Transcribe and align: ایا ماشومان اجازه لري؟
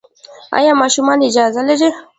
ایا 0.57 0.71
ماشومان 0.81 1.19
اجازه 1.29 1.61
لري؟ 1.67 1.89